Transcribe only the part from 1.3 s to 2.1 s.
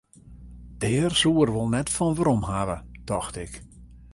er wol net